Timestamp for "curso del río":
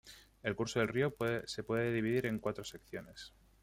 0.55-1.13